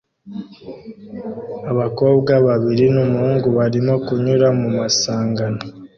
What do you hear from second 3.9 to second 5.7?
kunyura mu masangano